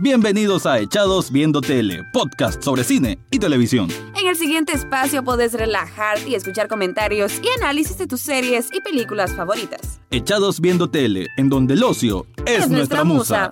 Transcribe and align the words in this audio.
Bienvenidos 0.00 0.66
a 0.66 0.80
Echados 0.80 1.30
Viendo 1.30 1.60
Tele, 1.60 2.02
podcast 2.12 2.60
sobre 2.64 2.82
cine 2.82 3.16
y 3.30 3.38
televisión. 3.38 3.88
En 4.20 4.26
el 4.26 4.34
siguiente 4.34 4.72
espacio 4.72 5.22
podés 5.22 5.52
relajarte 5.52 6.30
y 6.30 6.34
escuchar 6.34 6.66
comentarios 6.66 7.40
y 7.40 7.62
análisis 7.62 7.96
de 7.98 8.08
tus 8.08 8.20
series 8.20 8.70
y 8.72 8.80
películas 8.80 9.32
favoritas. 9.34 10.00
Echados 10.10 10.60
Viendo 10.60 10.90
Tele, 10.90 11.28
en 11.36 11.48
donde 11.48 11.74
el 11.74 11.84
ocio 11.84 12.26
es, 12.44 12.68
nuestra, 12.68 13.04
musa. 13.04 13.48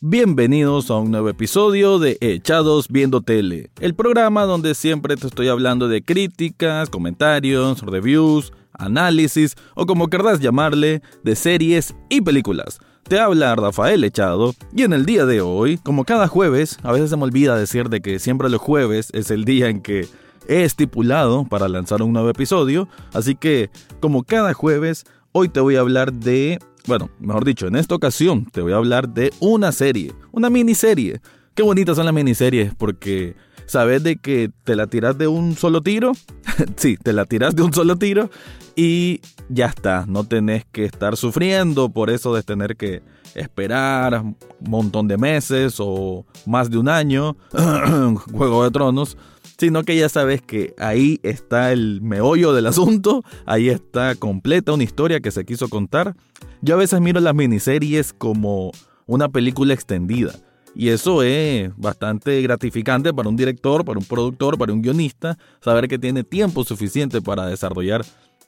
Bienvenidos 0.00 0.90
a 0.90 0.96
un 0.96 1.12
nuevo 1.12 1.28
episodio 1.28 2.00
de 2.00 2.18
Echados 2.20 2.88
Viendo 2.88 3.20
Tele, 3.20 3.70
el 3.80 3.94
programa 3.94 4.46
donde 4.46 4.74
siempre 4.74 5.16
te 5.16 5.28
estoy 5.28 5.46
hablando 5.46 5.86
de 5.86 6.02
críticas, 6.02 6.90
comentarios, 6.90 7.82
reviews, 7.82 8.52
análisis 8.72 9.54
o 9.76 9.86
como 9.86 10.08
querrás 10.08 10.40
llamarle, 10.40 11.02
de 11.22 11.36
series 11.36 11.94
y 12.08 12.20
películas. 12.20 12.80
Te 13.08 13.20
habla 13.20 13.54
Rafael 13.54 14.02
Echado 14.02 14.52
y 14.74 14.82
en 14.82 14.92
el 14.92 15.06
día 15.06 15.26
de 15.26 15.40
hoy, 15.40 15.78
como 15.78 16.04
cada 16.04 16.26
jueves, 16.26 16.76
a 16.82 16.90
veces 16.90 17.10
se 17.10 17.16
me 17.16 17.22
olvida 17.22 17.56
decir 17.56 17.88
de 17.88 18.00
que 18.00 18.18
siempre 18.18 18.48
los 18.48 18.60
jueves 18.60 19.10
es 19.12 19.30
el 19.30 19.44
día 19.44 19.68
en 19.68 19.80
que 19.80 20.08
he 20.48 20.64
estipulado 20.64 21.44
para 21.44 21.68
lanzar 21.68 22.02
un 22.02 22.12
nuevo 22.12 22.28
episodio, 22.30 22.88
así 23.12 23.36
que 23.36 23.70
como 24.00 24.24
cada 24.24 24.54
jueves, 24.54 25.04
hoy 25.30 25.48
te 25.48 25.60
voy 25.60 25.76
a 25.76 25.80
hablar 25.80 26.12
de, 26.12 26.58
bueno, 26.88 27.08
mejor 27.20 27.44
dicho, 27.44 27.68
en 27.68 27.76
esta 27.76 27.94
ocasión 27.94 28.46
te 28.46 28.60
voy 28.60 28.72
a 28.72 28.76
hablar 28.76 29.08
de 29.08 29.32
una 29.38 29.70
serie, 29.70 30.12
una 30.32 30.50
miniserie. 30.50 31.20
Qué 31.54 31.62
bonitas 31.62 31.94
son 31.94 32.06
las 32.06 32.14
miniseries 32.14 32.74
porque 32.74 33.36
sabes 33.66 34.02
de 34.02 34.16
que 34.16 34.50
te 34.64 34.76
la 34.76 34.86
tiras 34.86 35.18
de 35.18 35.28
un 35.28 35.56
solo 35.56 35.82
tiro, 35.82 36.12
sí, 36.76 36.96
te 36.96 37.12
la 37.12 37.24
tiras 37.24 37.54
de 37.54 37.62
un 37.62 37.72
solo 37.72 37.96
tiro 37.96 38.30
y 38.74 39.20
ya 39.48 39.66
está, 39.66 40.04
no 40.06 40.24
tenés 40.24 40.64
que 40.70 40.84
estar 40.84 41.16
sufriendo 41.16 41.88
por 41.88 42.10
eso 42.10 42.34
de 42.34 42.42
tener 42.42 42.76
que 42.76 43.02
esperar 43.34 44.22
un 44.22 44.36
montón 44.60 45.08
de 45.08 45.18
meses 45.18 45.76
o 45.78 46.24
más 46.46 46.70
de 46.70 46.78
un 46.78 46.88
año, 46.88 47.36
Juego 48.32 48.64
de 48.64 48.70
Tronos, 48.70 49.16
sino 49.58 49.82
que 49.84 49.96
ya 49.96 50.08
sabes 50.08 50.42
que 50.42 50.74
ahí 50.78 51.20
está 51.22 51.72
el 51.72 52.00
meollo 52.02 52.52
del 52.52 52.66
asunto, 52.66 53.24
ahí 53.46 53.68
está 53.68 54.14
completa 54.14 54.72
una 54.72 54.84
historia 54.84 55.20
que 55.20 55.30
se 55.30 55.44
quiso 55.44 55.68
contar. 55.68 56.14
Yo 56.60 56.74
a 56.74 56.78
veces 56.78 57.00
miro 57.00 57.20
las 57.20 57.34
miniseries 57.34 58.12
como 58.12 58.72
una 59.06 59.28
película 59.28 59.74
extendida. 59.74 60.32
Y 60.78 60.90
eso 60.90 61.22
es 61.22 61.74
bastante 61.78 62.42
gratificante 62.42 63.14
para 63.14 63.30
un 63.30 63.36
director, 63.36 63.82
para 63.82 63.98
un 63.98 64.04
productor, 64.04 64.58
para 64.58 64.74
un 64.74 64.82
guionista, 64.82 65.38
saber 65.62 65.88
que 65.88 65.98
tiene 65.98 66.22
tiempo 66.22 66.64
suficiente 66.64 67.22
para 67.22 67.46
desarrollar 67.46 68.04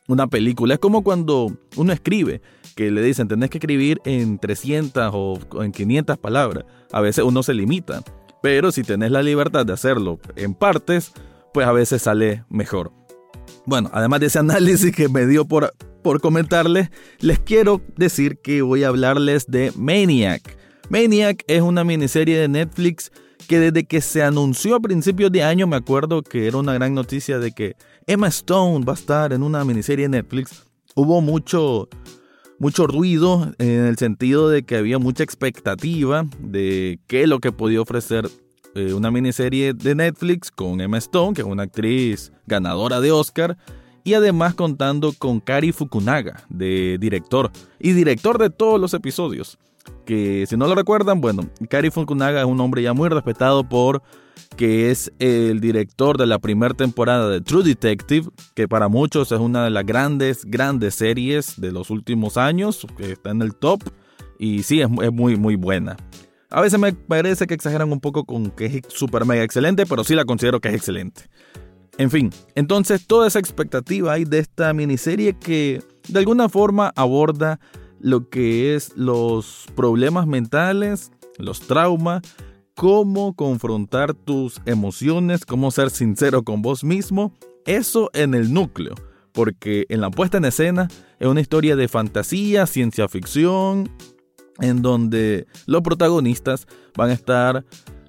una 0.09 0.27
película. 0.27 0.75
Es 0.75 0.81
como 0.81 1.03
cuando 1.03 1.51
uno 1.77 1.91
escribe, 1.91 2.43
que 2.77 2.91
le 2.91 3.01
dicen, 3.01 3.29
tenés 3.29 3.49
que 3.49 3.57
escribir 3.57 4.03
en 4.05 4.39
300 4.39 5.11
o 5.11 5.39
en 5.63 5.73
500 5.73 6.19
palabras. 6.19 6.67
A 6.93 7.01
veces 7.01 7.25
uno 7.25 7.43
se 7.43 7.55
limita, 7.55 8.03
pero 8.43 8.73
si 8.73 8.83
tenés 8.83 9.11
la 9.11 9.23
libertad 9.23 9.65
de 9.65 9.73
hacerlo 9.73 10.21
en 10.37 10.53
partes, 10.53 11.13
pues 11.55 11.67
a 11.67 11.73
veces 11.73 12.03
sale 12.03 12.45
mejor. 12.51 12.93
Bueno, 13.65 13.89
además 13.95 14.21
de 14.21 14.27
ese 14.27 14.39
análisis 14.39 14.95
que 14.95 15.09
me 15.09 15.27
dio 15.27 15.47
por, 15.47 15.73
por 16.03 16.21
comentarles, 16.21 16.91
les 17.21 17.39
quiero 17.39 17.81
decir 17.97 18.39
que 18.43 18.61
voy 18.61 18.85
a 18.85 18.89
hablarles 18.89 19.47
de 19.47 19.73
Maniac. 19.77 20.58
Maniac 20.91 21.45
es 21.49 21.61
una 21.61 21.85
miniserie 21.85 22.39
de 22.39 22.49
Netflix 22.49 23.13
que 23.47 23.59
desde 23.59 23.85
que 23.85 24.01
se 24.01 24.23
anunció 24.23 24.77
a 24.77 24.81
principios 24.81 25.31
de 25.31 25.43
año 25.43 25.67
me 25.67 25.77
acuerdo 25.77 26.23
que 26.23 26.47
era 26.47 26.57
una 26.57 26.73
gran 26.73 26.95
noticia 26.95 27.39
de 27.39 27.53
que 27.53 27.77
Emma 28.07 28.29
Stone 28.29 28.87
va 28.87 28.95
a 28.95 28.97
estar 28.97 29.35
en 29.35 29.43
una 29.43 29.65
miniserie 29.67 30.07
de 30.07 30.23
Netflix. 30.23 30.65
Hubo 30.95 31.21
mucho, 31.21 31.89
mucho 32.59 32.87
ruido 32.87 33.53
en 33.59 33.85
el 33.85 33.99
sentido 33.99 34.49
de 34.49 34.63
que 34.63 34.77
había 34.77 34.99
mucha 34.99 35.25
expectativa 35.25 36.27
de 36.41 36.99
qué 37.07 37.25
es 37.25 37.29
lo 37.29 37.39
que 37.39 37.53
podía 37.53 37.83
ofrecer 37.83 38.27
eh, 38.75 38.95
una 38.95 39.11
miniserie 39.11 39.75
de 39.75 39.95
Netflix 39.95 40.51
con 40.51 40.81
Emma 40.81 40.97
Stone, 40.97 41.35
que 41.35 41.43
es 41.43 41.47
una 41.47 41.65
actriz 41.65 42.33
ganadora 42.47 43.01
de 43.03 43.13
Oscar, 43.13 43.59
y 44.05 44.15
además 44.15 44.55
contando 44.55 45.13
con 45.13 45.41
Kari 45.41 45.73
Fukunaga, 45.73 46.45
de 46.49 46.97
director, 46.99 47.51
y 47.79 47.93
director 47.93 48.39
de 48.39 48.49
todos 48.49 48.81
los 48.81 48.95
episodios 48.95 49.59
que 50.05 50.47
si 50.49 50.57
no 50.57 50.67
lo 50.67 50.75
recuerdan, 50.75 51.21
bueno, 51.21 51.49
Kari 51.69 51.91
Fukunaga 51.91 52.41
es 52.41 52.47
un 52.47 52.61
hombre 52.61 52.83
ya 52.83 52.93
muy 52.93 53.09
respetado 53.09 53.69
por 53.69 54.03
que 54.57 54.91
es 54.91 55.13
el 55.19 55.61
director 55.61 56.19
de 56.19 56.27
la 56.27 56.39
primera 56.39 56.75
temporada 56.75 57.29
de 57.29 57.41
True 57.41 57.65
Detective, 57.65 58.29
que 58.55 58.69
para 58.69 58.89
muchos 58.89 59.33
es 59.33 59.39
una 59.39 59.65
de 59.65 59.71
las 59.71 59.85
grandes, 59.85 60.45
grandes 60.45 60.95
series 60.95 61.61
de 61.61 61.73
los 61.73 61.91
últimos 61.91 62.37
años, 62.37 62.87
que 62.97 63.13
está 63.13 63.31
en 63.31 63.43
el 63.43 63.55
top, 63.55 63.83
y 64.39 64.63
sí, 64.63 64.81
es, 64.81 64.89
muy, 64.89 65.37
muy 65.37 65.57
buena. 65.57 65.97
A 66.51 66.61
veces 66.61 66.79
me 66.79 66.93
parece 66.93 67.47
que 67.47 67.55
exageran 67.55 67.93
un 67.93 68.01
poco 68.01 68.25
con 68.25 68.51
que 68.51 68.67
es 68.67 68.83
súper 68.89 69.27
mega 69.27 69.43
excelente, 69.43 69.85
pero 69.87 70.05
sí 70.05 70.15
la 70.15 70.25
considero 70.25 70.61
que 70.61 70.69
es 70.69 70.75
excelente. 70.75 71.23
En 71.99 72.11
fin, 72.11 72.31
entonces 72.55 73.07
toda 73.07 73.27
esa 73.27 73.41
expectativa 73.41 74.13
hay 74.13 74.25
de 74.25 74.39
esta 74.39 74.73
miniserie 74.73 75.37
que 75.37 75.83
de 76.09 76.19
alguna 76.21 76.49
forma 76.49 76.93
aborda 76.95 77.59
lo 78.01 78.29
que 78.29 78.75
es 78.75 78.97
los 78.97 79.67
problemas 79.75 80.27
mentales, 80.27 81.13
los 81.39 81.61
traumas, 81.61 82.23
cómo 82.75 83.35
confrontar 83.35 84.15
tus 84.15 84.61
emociones, 84.65 85.45
cómo 85.45 85.71
ser 85.71 85.91
sincero 85.91 86.45
con 86.45 86.63
vos 86.63 86.85
mismo, 86.85 87.33
eso 87.67 88.11
en 88.15 88.35
el 88.35 88.53
núcleo, 88.53 88.95
porque 89.33 89.87
en 89.89 90.01
la 90.01 90.11
puesta 90.11 90.39
en 90.39 90.45
escena 90.45 90.89
es 91.19 91.27
una 91.27 91.41
historia 91.41 91.77
de 91.77 91.89
fantasía, 91.89 92.67
ciencia 92.67 93.09
ficción, 93.09 93.91
en 94.61 94.83
donde 94.83 95.47
los 95.67 95.83
protagonistas 95.83 96.67
van 96.97 97.11
a 97.11 97.15
estar 97.15 97.65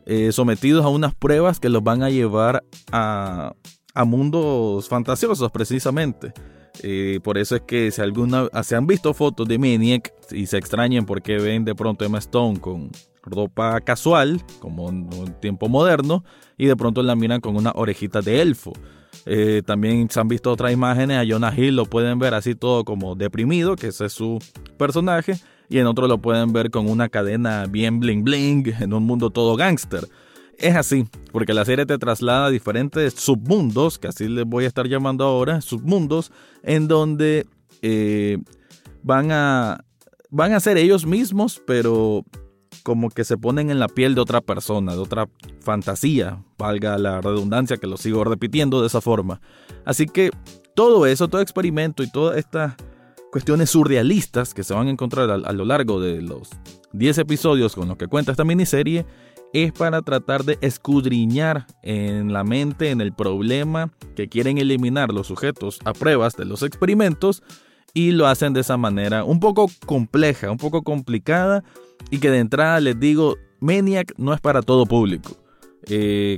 eh, 0.05 0.31
sometidos 0.31 0.85
a 0.85 0.89
unas 0.89 1.13
pruebas 1.13 1.59
que 1.59 1.69
los 1.69 1.83
van 1.83 2.03
a 2.03 2.09
llevar 2.09 2.63
a, 2.91 3.53
a 3.93 4.05
mundos 4.05 4.87
fantasiosos 4.87 5.51
precisamente. 5.51 6.33
Eh, 6.81 7.19
por 7.23 7.37
eso 7.37 7.55
es 7.55 7.61
que 7.61 7.91
si 7.91 8.01
alguna 8.01 8.47
se 8.63 8.75
han 8.75 8.87
visto 8.87 9.13
fotos 9.13 9.47
de 9.47 9.57
Maniac 9.57 10.13
y 10.31 10.45
se 10.45 10.57
extrañan 10.57 11.05
porque 11.05 11.37
ven 11.37 11.65
de 11.65 11.75
pronto 11.75 12.05
Emma 12.05 12.19
Stone 12.19 12.59
con 12.59 12.89
ropa 13.23 13.81
casual, 13.81 14.41
como 14.59 14.89
en 14.89 15.09
tiempo 15.41 15.67
moderno, 15.67 16.23
y 16.57 16.65
de 16.65 16.75
pronto 16.75 17.03
la 17.03 17.15
miran 17.15 17.41
con 17.41 17.55
una 17.55 17.71
orejita 17.75 18.21
de 18.21 18.41
elfo. 18.41 18.73
Eh, 19.25 19.61
también 19.65 20.09
se 20.09 20.19
han 20.19 20.27
visto 20.27 20.51
otras 20.51 20.71
imágenes, 20.71 21.17
a 21.17 21.25
Jonah 21.29 21.53
Hill 21.55 21.75
lo 21.75 21.85
pueden 21.85 22.19
ver 22.19 22.33
así 22.33 22.55
todo 22.55 22.85
como 22.85 23.15
deprimido, 23.15 23.75
que 23.75 23.87
ese 23.87 24.05
es 24.05 24.13
su 24.13 24.39
personaje, 24.77 25.33
y 25.69 25.79
en 25.79 25.87
otro 25.87 26.07
lo 26.07 26.19
pueden 26.19 26.53
ver 26.53 26.71
con 26.71 26.89
una 26.89 27.09
cadena 27.09 27.65
bien 27.65 27.99
bling 27.99 28.23
bling, 28.23 28.73
en 28.79 28.93
un 28.93 29.03
mundo 29.03 29.29
todo 29.29 29.55
gángster. 29.55 30.07
Es 30.59 30.75
así, 30.75 31.07
porque 31.31 31.53
la 31.53 31.63
serie 31.63 31.85
te 31.85 31.97
traslada 31.97 32.47
a 32.47 32.49
diferentes 32.49 33.13
submundos, 33.13 33.97
que 33.97 34.09
así 34.09 34.27
les 34.27 34.45
voy 34.45 34.65
a 34.65 34.67
estar 34.67 34.87
llamando 34.87 35.23
ahora, 35.23 35.61
submundos, 35.61 36.33
en 36.63 36.89
donde 36.89 37.47
eh, 37.81 38.39
van, 39.01 39.31
a, 39.31 39.85
van 40.29 40.51
a 40.51 40.59
ser 40.59 40.77
ellos 40.77 41.05
mismos, 41.05 41.61
pero 41.65 42.25
como 42.83 43.09
que 43.09 43.23
se 43.23 43.37
ponen 43.37 43.71
en 43.71 43.79
la 43.79 43.87
piel 43.87 44.15
de 44.15 44.21
otra 44.21 44.41
persona, 44.41 44.93
de 44.93 44.99
otra 44.99 45.29
fantasía, 45.61 46.43
valga 46.57 46.97
la 46.97 47.21
redundancia 47.21 47.77
que 47.77 47.87
lo 47.87 47.95
sigo 47.95 48.25
repitiendo 48.25 48.81
de 48.81 48.87
esa 48.87 48.99
forma. 48.99 49.39
Así 49.85 50.07
que 50.07 50.29
todo 50.75 51.05
eso, 51.05 51.29
todo 51.29 51.39
experimento 51.39 52.03
y 52.03 52.11
todas 52.11 52.37
estas 52.37 52.75
cuestiones 53.31 53.69
surrealistas 53.69 54.53
que 54.53 54.63
se 54.65 54.73
van 54.73 54.87
a 54.87 54.91
encontrar 54.91 55.29
a, 55.29 55.35
a 55.35 55.53
lo 55.53 55.63
largo 55.63 56.01
de 56.01 56.21
los 56.21 56.49
10 56.91 57.19
episodios 57.19 57.75
con 57.75 57.87
los 57.87 57.97
que 57.97 58.07
cuenta 58.07 58.31
esta 58.31 58.43
miniserie, 58.43 59.05
es 59.53 59.71
para 59.71 60.01
tratar 60.01 60.43
de 60.43 60.57
escudriñar 60.61 61.65
en 61.81 62.33
la 62.33 62.43
mente, 62.43 62.91
en 62.91 63.01
el 63.01 63.13
problema 63.13 63.91
que 64.15 64.29
quieren 64.29 64.57
eliminar 64.57 65.11
los 65.11 65.27
sujetos 65.27 65.79
a 65.85 65.93
pruebas 65.93 66.35
de 66.35 66.45
los 66.45 66.63
experimentos 66.63 67.41
y 67.93 68.11
lo 68.11 68.27
hacen 68.27 68.53
de 68.53 68.61
esa 68.61 68.77
manera 68.77 69.23
un 69.23 69.39
poco 69.39 69.69
compleja, 69.85 70.51
un 70.51 70.57
poco 70.57 70.83
complicada 70.83 71.63
y 72.11 72.19
que 72.19 72.29
de 72.29 72.39
entrada 72.39 72.79
les 72.79 72.99
digo, 72.99 73.37
Maniac 73.59 74.13
no 74.17 74.33
es 74.33 74.41
para 74.41 74.61
todo 74.61 74.85
público. 74.85 75.37
Eh, 75.87 76.37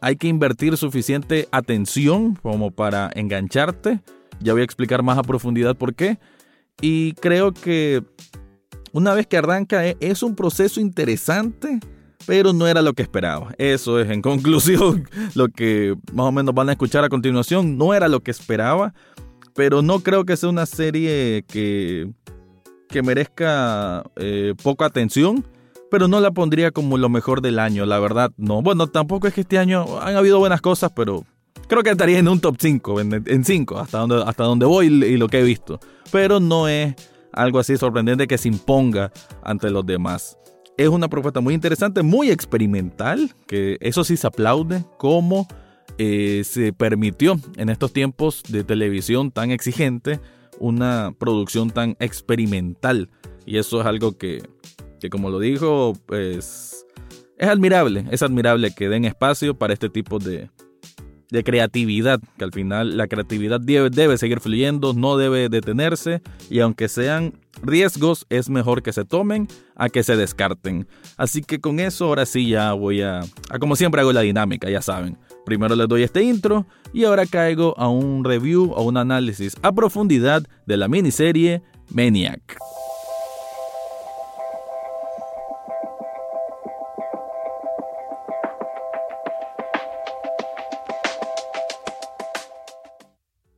hay 0.00 0.16
que 0.16 0.28
invertir 0.28 0.76
suficiente 0.76 1.48
atención 1.52 2.34
como 2.34 2.70
para 2.70 3.10
engancharte. 3.14 4.00
Ya 4.40 4.52
voy 4.52 4.62
a 4.62 4.64
explicar 4.64 5.02
más 5.02 5.18
a 5.18 5.22
profundidad 5.22 5.76
por 5.76 5.94
qué. 5.94 6.18
Y 6.80 7.12
creo 7.14 7.52
que 7.52 8.02
una 8.92 9.14
vez 9.14 9.26
que 9.26 9.38
arranca 9.38 9.86
e, 9.86 9.96
es 10.00 10.22
un 10.22 10.34
proceso 10.34 10.80
interesante 10.80 11.80
pero 12.26 12.52
no 12.52 12.66
era 12.66 12.82
lo 12.82 12.92
que 12.94 13.02
esperaba. 13.02 13.54
Eso 13.58 13.98
es, 14.00 14.10
en 14.10 14.22
conclusión, 14.22 15.08
lo 15.34 15.48
que 15.48 15.96
más 16.12 16.26
o 16.26 16.32
menos 16.32 16.54
van 16.54 16.68
a 16.68 16.72
escuchar 16.72 17.04
a 17.04 17.08
continuación. 17.08 17.76
No 17.76 17.94
era 17.94 18.08
lo 18.08 18.20
que 18.20 18.30
esperaba, 18.30 18.94
pero 19.54 19.82
no 19.82 20.00
creo 20.00 20.24
que 20.24 20.36
sea 20.36 20.48
una 20.48 20.66
serie 20.66 21.44
que, 21.46 22.10
que 22.88 23.02
merezca 23.02 24.04
eh, 24.16 24.54
poca 24.62 24.86
atención. 24.86 25.46
Pero 25.90 26.08
no 26.08 26.20
la 26.20 26.30
pondría 26.30 26.70
como 26.70 26.96
lo 26.96 27.10
mejor 27.10 27.42
del 27.42 27.58
año, 27.58 27.84
la 27.84 27.98
verdad, 27.98 28.32
no. 28.38 28.62
Bueno, 28.62 28.86
tampoco 28.86 29.28
es 29.28 29.34
que 29.34 29.42
este 29.42 29.58
año 29.58 30.00
han 30.00 30.16
habido 30.16 30.38
buenas 30.38 30.62
cosas, 30.62 30.90
pero 30.96 31.26
creo 31.68 31.82
que 31.82 31.90
estaría 31.90 32.18
en 32.18 32.28
un 32.28 32.40
top 32.40 32.56
5, 32.58 33.00
en 33.00 33.44
5, 33.44 33.78
hasta 33.78 33.98
donde, 33.98 34.24
hasta 34.26 34.44
donde 34.44 34.64
voy 34.64 34.86
y 34.86 35.18
lo 35.18 35.28
que 35.28 35.40
he 35.40 35.42
visto. 35.42 35.80
Pero 36.10 36.40
no 36.40 36.66
es 36.66 36.94
algo 37.32 37.58
así 37.58 37.76
sorprendente 37.76 38.26
que 38.26 38.38
se 38.38 38.48
imponga 38.48 39.12
ante 39.42 39.70
los 39.70 39.84
demás. 39.84 40.38
Es 40.76 40.88
una 40.88 41.08
propuesta 41.08 41.40
muy 41.40 41.54
interesante, 41.54 42.02
muy 42.02 42.30
experimental, 42.30 43.34
que 43.46 43.76
eso 43.80 44.04
sí 44.04 44.16
se 44.16 44.26
aplaude, 44.26 44.84
como 44.98 45.46
eh, 45.98 46.42
se 46.44 46.72
permitió 46.72 47.38
en 47.56 47.68
estos 47.68 47.92
tiempos 47.92 48.42
de 48.48 48.64
televisión 48.64 49.30
tan 49.30 49.50
exigente 49.50 50.20
una 50.58 51.14
producción 51.18 51.70
tan 51.70 51.96
experimental. 52.00 53.10
Y 53.44 53.58
eso 53.58 53.80
es 53.80 53.86
algo 53.86 54.16
que, 54.16 54.42
que 55.00 55.10
como 55.10 55.28
lo 55.28 55.38
dijo, 55.38 55.92
pues 56.06 56.86
es 57.36 57.48
admirable, 57.48 58.06
es 58.10 58.22
admirable 58.22 58.74
que 58.74 58.88
den 58.88 59.04
espacio 59.04 59.58
para 59.58 59.74
este 59.74 59.88
tipo 59.88 60.18
de, 60.18 60.48
de 61.32 61.42
creatividad, 61.42 62.20
que 62.36 62.44
al 62.44 62.52
final 62.52 62.98
la 62.98 63.08
creatividad 63.08 63.58
debe, 63.58 63.88
debe, 63.88 64.18
seguir 64.18 64.38
fluyendo, 64.40 64.92
no 64.92 65.16
debe 65.16 65.48
detenerse 65.48 66.20
y 66.50 66.60
aunque 66.60 66.88
sean 66.88 67.32
riesgos 67.62 68.26
es 68.28 68.50
mejor 68.50 68.82
que 68.82 68.92
se 68.92 69.06
tomen 69.06 69.48
a 69.74 69.88
que 69.88 70.02
se 70.02 70.14
descarten. 70.14 70.86
Así 71.16 71.40
que 71.40 71.58
con 71.58 71.80
eso 71.80 72.04
ahora 72.04 72.26
sí 72.26 72.50
ya 72.50 72.74
voy 72.74 73.00
a, 73.00 73.20
a 73.48 73.58
como 73.58 73.76
siempre 73.76 74.02
hago 74.02 74.12
la 74.12 74.20
dinámica, 74.20 74.68
ya 74.68 74.82
saben. 74.82 75.16
Primero 75.46 75.74
les 75.74 75.88
doy 75.88 76.02
este 76.02 76.22
intro 76.22 76.66
y 76.92 77.04
ahora 77.04 77.24
caigo 77.24 77.74
a 77.78 77.88
un 77.88 78.24
review 78.24 78.70
o 78.76 78.82
un 78.82 78.98
análisis 78.98 79.56
a 79.62 79.72
profundidad 79.72 80.42
de 80.66 80.76
la 80.76 80.86
miniserie 80.86 81.62
Maniac. 81.90 82.58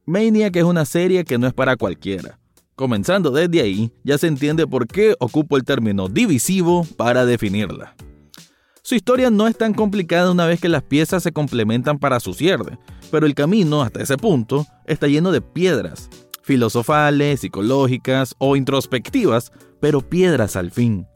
Maniac 0.06 0.54
es 0.56 0.64
una 0.64 0.84
serie 0.84 1.24
que 1.24 1.38
no 1.38 1.46
es 1.46 1.54
para 1.54 1.76
cualquiera. 1.76 2.38
Comenzando 2.76 3.30
desde 3.30 3.62
ahí, 3.62 3.90
ya 4.02 4.18
se 4.18 4.26
entiende 4.26 4.66
por 4.66 4.86
qué 4.86 5.14
ocupo 5.18 5.56
el 5.56 5.64
término 5.64 6.08
divisivo 6.08 6.86
para 6.96 7.24
definirla. 7.24 7.94
Su 8.82 8.96
historia 8.96 9.30
no 9.30 9.48
es 9.48 9.56
tan 9.56 9.72
complicada 9.72 10.30
una 10.30 10.44
vez 10.44 10.60
que 10.60 10.68
las 10.68 10.82
piezas 10.82 11.22
se 11.22 11.32
complementan 11.32 11.98
para 11.98 12.20
su 12.20 12.34
cierre, 12.34 12.78
pero 13.10 13.24
el 13.24 13.34
camino 13.34 13.80
hasta 13.80 14.02
ese 14.02 14.18
punto 14.18 14.66
está 14.84 15.06
lleno 15.06 15.32
de 15.32 15.40
piedras, 15.40 16.10
filosofales, 16.42 17.40
psicológicas 17.40 18.34
o 18.36 18.56
introspectivas, 18.56 19.52
pero 19.80 20.02
piedras 20.02 20.56
al 20.56 20.70
fin, 20.70 21.06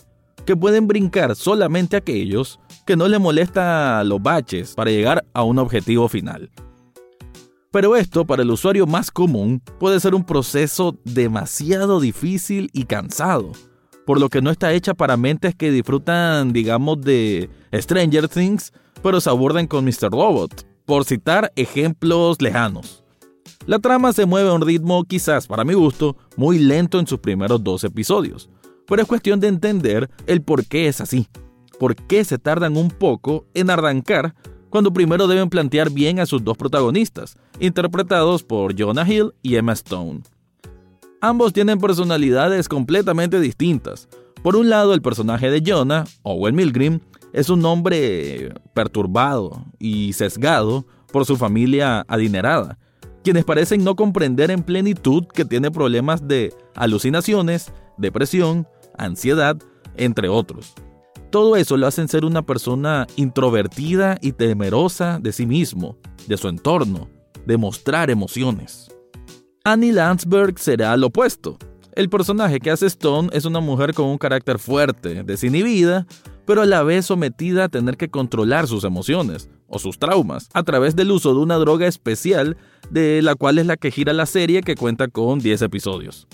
que 0.46 0.56
pueden 0.56 0.86
brincar 0.86 1.36
solamente 1.36 1.96
aquellos 1.98 2.58
que 2.86 2.96
no 2.96 3.06
le 3.06 3.18
molesta 3.18 4.02
los 4.04 4.22
baches 4.22 4.72
para 4.74 4.90
llegar 4.90 5.26
a 5.34 5.42
un 5.42 5.58
objetivo 5.58 6.08
final. 6.08 6.50
Pero 7.70 7.96
esto 7.96 8.24
para 8.24 8.42
el 8.42 8.50
usuario 8.50 8.86
más 8.86 9.10
común 9.10 9.60
puede 9.78 10.00
ser 10.00 10.14
un 10.14 10.24
proceso 10.24 10.96
demasiado 11.04 12.00
difícil 12.00 12.70
y 12.72 12.84
cansado, 12.84 13.52
por 14.06 14.18
lo 14.18 14.30
que 14.30 14.40
no 14.40 14.50
está 14.50 14.72
hecha 14.72 14.94
para 14.94 15.18
mentes 15.18 15.54
que 15.54 15.70
disfrutan, 15.70 16.54
digamos, 16.54 17.02
de 17.02 17.50
Stranger 17.74 18.28
Things, 18.28 18.72
pero 19.02 19.20
se 19.20 19.28
abordan 19.28 19.66
con 19.66 19.84
Mr. 19.84 20.10
Robot, 20.10 20.66
por 20.86 21.04
citar 21.04 21.52
ejemplos 21.56 22.40
lejanos. 22.40 23.04
La 23.66 23.78
trama 23.78 24.14
se 24.14 24.24
mueve 24.24 24.48
a 24.48 24.54
un 24.54 24.62
ritmo 24.62 25.04
quizás, 25.04 25.46
para 25.46 25.64
mi 25.64 25.74
gusto, 25.74 26.16
muy 26.36 26.58
lento 26.58 26.98
en 26.98 27.06
sus 27.06 27.18
primeros 27.18 27.62
dos 27.62 27.84
episodios, 27.84 28.48
pero 28.86 29.02
es 29.02 29.08
cuestión 29.08 29.40
de 29.40 29.48
entender 29.48 30.08
el 30.26 30.40
por 30.40 30.64
qué 30.64 30.88
es 30.88 31.02
así, 31.02 31.28
por 31.78 31.94
qué 31.94 32.24
se 32.24 32.38
tardan 32.38 32.78
un 32.78 32.90
poco 32.90 33.44
en 33.52 33.68
arrancar 33.68 34.34
cuando 34.70 34.92
primero 34.92 35.26
deben 35.26 35.48
plantear 35.48 35.90
bien 35.90 36.20
a 36.20 36.26
sus 36.26 36.44
dos 36.44 36.56
protagonistas, 36.56 37.36
interpretados 37.60 38.42
por 38.42 38.78
Jonah 38.78 39.08
Hill 39.08 39.32
y 39.42 39.56
Emma 39.56 39.72
Stone. 39.72 40.22
Ambos 41.20 41.52
tienen 41.52 41.80
personalidades 41.80 42.68
completamente 42.68 43.40
distintas. 43.40 44.08
Por 44.42 44.54
un 44.54 44.68
lado, 44.68 44.94
el 44.94 45.02
personaje 45.02 45.50
de 45.50 45.62
Jonah, 45.66 46.04
Owen 46.22 46.54
Milgrim, 46.54 47.00
es 47.32 47.50
un 47.50 47.64
hombre 47.64 48.54
perturbado 48.74 49.64
y 49.78 50.12
sesgado 50.12 50.86
por 51.12 51.24
su 51.24 51.36
familia 51.36 52.04
adinerada, 52.08 52.78
quienes 53.24 53.44
parecen 53.44 53.84
no 53.84 53.96
comprender 53.96 54.50
en 54.50 54.62
plenitud 54.62 55.24
que 55.26 55.44
tiene 55.44 55.70
problemas 55.70 56.26
de 56.26 56.54
alucinaciones, 56.74 57.72
depresión, 57.96 58.66
ansiedad, 58.96 59.58
entre 59.96 60.28
otros. 60.28 60.74
Todo 61.30 61.56
eso 61.56 61.76
lo 61.76 61.86
hacen 61.86 62.08
ser 62.08 62.24
una 62.24 62.40
persona 62.42 63.06
introvertida 63.16 64.16
y 64.22 64.32
temerosa 64.32 65.18
de 65.20 65.32
sí 65.32 65.44
mismo, 65.44 65.98
de 66.26 66.38
su 66.38 66.48
entorno, 66.48 67.10
de 67.44 67.58
mostrar 67.58 68.10
emociones. 68.10 68.88
Annie 69.62 69.92
Landsberg 69.92 70.58
será 70.58 70.96
lo 70.96 71.08
opuesto. 71.08 71.58
El 71.92 72.08
personaje 72.08 72.60
que 72.60 72.70
hace 72.70 72.86
Stone 72.86 73.28
es 73.32 73.44
una 73.44 73.60
mujer 73.60 73.92
con 73.92 74.06
un 74.06 74.16
carácter 74.16 74.58
fuerte, 74.58 75.22
desinhibida, 75.22 76.06
pero 76.46 76.62
a 76.62 76.66
la 76.66 76.82
vez 76.82 77.04
sometida 77.04 77.64
a 77.64 77.68
tener 77.68 77.98
que 77.98 78.08
controlar 78.08 78.66
sus 78.66 78.84
emociones 78.84 79.50
o 79.66 79.78
sus 79.78 79.98
traumas 79.98 80.48
a 80.54 80.62
través 80.62 80.96
del 80.96 81.10
uso 81.10 81.34
de 81.34 81.40
una 81.40 81.56
droga 81.56 81.86
especial 81.86 82.56
de 82.88 83.20
la 83.20 83.34
cual 83.34 83.58
es 83.58 83.66
la 83.66 83.76
que 83.76 83.90
gira 83.90 84.14
la 84.14 84.24
serie 84.24 84.62
que 84.62 84.76
cuenta 84.76 85.08
con 85.08 85.40
10 85.40 85.60
episodios. 85.60 86.26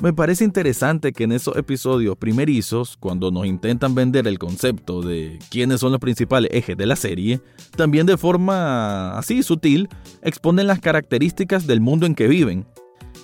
Me 0.00 0.12
parece 0.12 0.44
interesante 0.44 1.12
que 1.12 1.24
en 1.24 1.32
esos 1.32 1.56
episodios 1.56 2.16
primerizos, 2.16 2.96
cuando 3.00 3.32
nos 3.32 3.46
intentan 3.46 3.96
vender 3.96 4.28
el 4.28 4.38
concepto 4.38 5.02
de 5.02 5.40
quiénes 5.50 5.80
son 5.80 5.90
los 5.90 6.00
principales 6.00 6.52
ejes 6.52 6.76
de 6.76 6.86
la 6.86 6.94
serie, 6.94 7.40
también 7.76 8.06
de 8.06 8.16
forma 8.16 9.18
así 9.18 9.42
sutil 9.42 9.88
exponen 10.22 10.68
las 10.68 10.78
características 10.78 11.66
del 11.66 11.80
mundo 11.80 12.06
en 12.06 12.14
que 12.14 12.28
viven. 12.28 12.64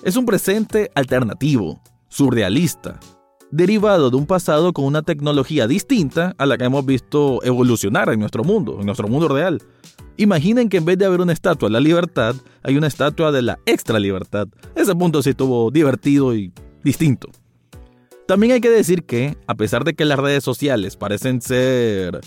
Es 0.03 0.17
un 0.17 0.25
presente 0.25 0.91
alternativo, 0.95 1.81
surrealista, 2.09 2.99
derivado 3.51 4.09
de 4.09 4.17
un 4.17 4.25
pasado 4.25 4.73
con 4.73 4.83
una 4.83 5.01
tecnología 5.01 5.69
distinta 5.69 6.35
a 6.37 6.45
la 6.45 6.57
que 6.57 6.65
hemos 6.65 6.85
visto 6.85 7.41
evolucionar 7.45 8.09
en 8.09 8.19
nuestro 8.19 8.43
mundo, 8.43 8.79
en 8.81 8.85
nuestro 8.85 9.07
mundo 9.07 9.29
real. 9.29 9.61
Imaginen 10.17 10.67
que 10.67 10.75
en 10.75 10.85
vez 10.85 10.97
de 10.97 11.05
haber 11.05 11.21
una 11.21 11.31
estatua 11.31 11.69
de 11.69 11.73
la 11.73 11.79
libertad, 11.79 12.35
hay 12.63 12.75
una 12.75 12.87
estatua 12.87 13.31
de 13.31 13.43
la 13.43 13.59
extra 13.65 13.97
libertad. 13.97 14.49
Ese 14.75 14.93
punto 14.93 15.23
sí 15.23 15.29
estuvo 15.29 15.71
divertido 15.71 16.35
y 16.35 16.51
distinto. 16.85 17.29
También 18.27 18.53
hay 18.53 18.61
que 18.61 18.69
decir 18.69 19.03
que, 19.03 19.37
a 19.47 19.55
pesar 19.55 19.83
de 19.83 19.93
que 19.93 20.05
las 20.05 20.17
redes 20.17 20.43
sociales 20.43 20.95
parecen 20.95 21.41
ser 21.41 22.21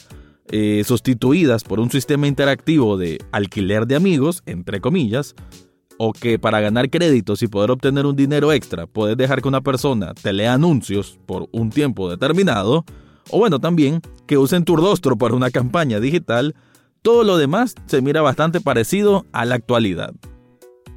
eh, 0.50 0.82
sustituidas 0.84 1.64
por 1.64 1.80
un 1.80 1.90
sistema 1.90 2.26
interactivo 2.26 2.98
de 2.98 3.18
alquiler 3.32 3.86
de 3.86 3.96
amigos, 3.96 4.42
entre 4.46 4.80
comillas, 4.80 5.34
o 5.96 6.12
que 6.12 6.38
para 6.38 6.60
ganar 6.60 6.90
créditos 6.90 7.42
y 7.42 7.48
poder 7.48 7.70
obtener 7.70 8.06
un 8.06 8.14
dinero 8.14 8.52
extra 8.52 8.86
puedes 8.86 9.16
dejar 9.16 9.42
que 9.42 9.48
una 9.48 9.62
persona 9.62 10.14
te 10.14 10.32
lea 10.32 10.52
anuncios 10.52 11.18
por 11.26 11.48
un 11.52 11.70
tiempo 11.70 12.10
determinado, 12.10 12.84
o 13.30 13.38
bueno, 13.38 13.58
también 13.58 14.00
que 14.26 14.38
usen 14.38 14.64
tu 14.64 14.76
rostro 14.76 15.16
para 15.16 15.34
una 15.34 15.50
campaña 15.50 16.00
digital, 16.00 16.54
todo 17.02 17.24
lo 17.24 17.36
demás 17.36 17.74
se 17.86 18.02
mira 18.02 18.22
bastante 18.22 18.60
parecido 18.60 19.26
a 19.32 19.44
la 19.44 19.56
actualidad. 19.56 20.14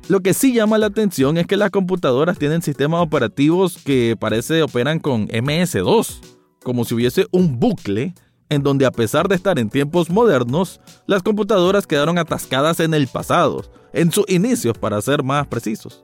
Lo 0.08 0.22
que 0.22 0.34
sí 0.34 0.54
llama 0.54 0.78
la 0.78 0.88
atención 0.88 1.38
es 1.38 1.48
que 1.48 1.58
las 1.58 1.70
computadoras 1.70 2.38
tienen 2.38 2.62
sistemas 2.62 3.02
operativos 3.02 3.78
que 3.78 4.18
parece 4.20 4.64
operan 4.64 5.00
con 5.00 5.28
MS2, 5.28 6.20
como 6.64 6.86
si 6.86 6.96
hubiese 6.96 7.28
un 7.32 7.60
bucle 7.60 8.14
en 8.50 8.64
donde 8.64 8.86
a 8.86 8.92
pesar 8.92 9.30
de 9.30 9.36
estar 9.36 9.58
en 9.60 9.70
tiempos 9.70 10.10
modernos, 10.10 10.82
las 11.08 11.24
computadoras 11.24 11.88
quedaron 11.88 12.18
atascadas 12.18 12.82
en 12.82 12.94
el 12.94 13.08
pasado, 13.08 13.64
en 13.94 14.12
sus 14.12 14.30
inicios 14.30 14.78
para 14.78 15.02
ser 15.02 15.24
más 15.24 15.48
precisos. 15.48 16.04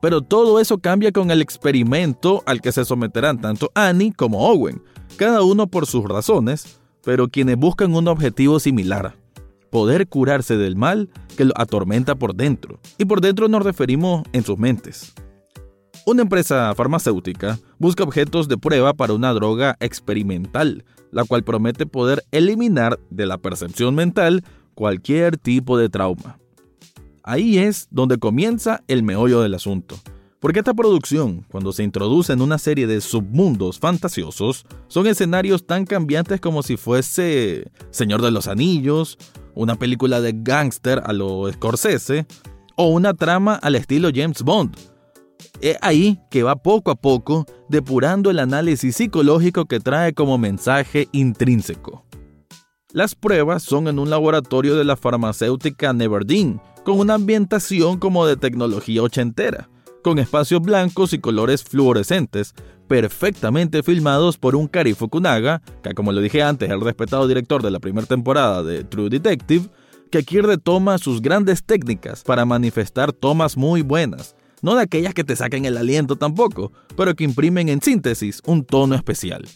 Pero 0.00 0.22
todo 0.22 0.60
eso 0.60 0.78
cambia 0.78 1.10
con 1.10 1.32
el 1.32 1.42
experimento 1.42 2.44
al 2.46 2.60
que 2.60 2.70
se 2.70 2.84
someterán 2.84 3.40
tanto 3.40 3.72
Annie 3.74 4.12
como 4.12 4.48
Owen, 4.48 4.80
cada 5.16 5.42
uno 5.42 5.66
por 5.66 5.86
sus 5.86 6.04
razones, 6.04 6.78
pero 7.02 7.28
quienes 7.28 7.56
buscan 7.56 7.94
un 7.94 8.06
objetivo 8.06 8.60
similar 8.60 9.19
poder 9.70 10.08
curarse 10.08 10.56
del 10.56 10.76
mal 10.76 11.08
que 11.36 11.44
lo 11.44 11.52
atormenta 11.56 12.14
por 12.14 12.34
dentro. 12.34 12.80
Y 12.98 13.04
por 13.04 13.20
dentro 13.20 13.48
nos 13.48 13.62
referimos 13.62 14.22
en 14.32 14.44
sus 14.44 14.58
mentes. 14.58 15.12
Una 16.06 16.22
empresa 16.22 16.74
farmacéutica 16.74 17.58
busca 17.78 18.04
objetos 18.04 18.48
de 18.48 18.58
prueba 18.58 18.94
para 18.94 19.12
una 19.12 19.32
droga 19.32 19.76
experimental, 19.80 20.84
la 21.10 21.24
cual 21.24 21.44
promete 21.44 21.86
poder 21.86 22.24
eliminar 22.30 22.98
de 23.10 23.26
la 23.26 23.38
percepción 23.38 23.94
mental 23.94 24.42
cualquier 24.74 25.36
tipo 25.36 25.76
de 25.76 25.88
trauma. 25.88 26.38
Ahí 27.22 27.58
es 27.58 27.86
donde 27.90 28.18
comienza 28.18 28.82
el 28.88 29.02
meollo 29.02 29.40
del 29.40 29.54
asunto. 29.54 29.96
Porque 30.40 30.60
esta 30.60 30.72
producción, 30.72 31.44
cuando 31.50 31.70
se 31.70 31.82
introduce 31.82 32.32
en 32.32 32.40
una 32.40 32.56
serie 32.56 32.86
de 32.86 33.02
submundos 33.02 33.78
fantasiosos, 33.78 34.64
son 34.88 35.06
escenarios 35.06 35.66
tan 35.66 35.84
cambiantes 35.84 36.40
como 36.40 36.62
si 36.62 36.78
fuese 36.78 37.70
Señor 37.90 38.22
de 38.22 38.30
los 38.30 38.48
Anillos, 38.48 39.18
una 39.54 39.76
película 39.76 40.20
de 40.20 40.34
gángster 40.36 41.02
a 41.04 41.12
lo 41.12 41.50
Scorsese 41.52 42.26
o 42.76 42.88
una 42.88 43.14
trama 43.14 43.54
al 43.56 43.76
estilo 43.76 44.10
James 44.14 44.42
Bond. 44.42 44.76
Es 45.60 45.76
ahí 45.82 46.18
que 46.30 46.42
va 46.42 46.56
poco 46.56 46.90
a 46.90 46.94
poco 46.94 47.46
depurando 47.68 48.30
el 48.30 48.38
análisis 48.38 48.96
psicológico 48.96 49.66
que 49.66 49.80
trae 49.80 50.14
como 50.14 50.38
mensaje 50.38 51.08
intrínseco. 51.12 52.04
Las 52.92 53.14
pruebas 53.14 53.62
son 53.62 53.86
en 53.86 53.98
un 53.98 54.10
laboratorio 54.10 54.76
de 54.76 54.84
la 54.84 54.96
farmacéutica 54.96 55.92
Neverdeen, 55.92 56.60
con 56.84 56.98
una 56.98 57.14
ambientación 57.14 57.98
como 57.98 58.26
de 58.26 58.36
tecnología 58.36 59.02
ochentera, 59.02 59.68
con 60.02 60.18
espacios 60.18 60.62
blancos 60.62 61.12
y 61.12 61.18
colores 61.18 61.62
fluorescentes, 61.62 62.54
perfectamente 62.88 63.82
filmados 63.82 64.38
por 64.38 64.56
un 64.56 64.66
Kari 64.66 64.94
Fukunaga, 64.94 65.62
que 65.82 65.94
como 65.94 66.12
lo 66.12 66.20
dije 66.20 66.42
antes, 66.42 66.70
el 66.70 66.80
respetado 66.80 67.28
director 67.28 67.62
de 67.62 67.70
la 67.70 67.78
primera 67.80 68.06
temporada 68.06 68.62
de 68.62 68.84
True 68.84 69.10
Detective, 69.10 69.68
que 70.10 70.18
aquí 70.18 70.40
retoma 70.40 70.98
sus 70.98 71.22
grandes 71.22 71.62
técnicas 71.64 72.22
para 72.24 72.44
manifestar 72.44 73.12
tomas 73.12 73.56
muy 73.56 73.82
buenas, 73.82 74.34
no 74.62 74.74
de 74.74 74.82
aquellas 74.82 75.14
que 75.14 75.24
te 75.24 75.36
saquen 75.36 75.64
el 75.64 75.76
aliento 75.76 76.16
tampoco, 76.16 76.72
pero 76.96 77.14
que 77.14 77.24
imprimen 77.24 77.68
en 77.68 77.80
síntesis 77.80 78.42
un 78.44 78.64
tono 78.64 78.94
especial. 78.94 79.46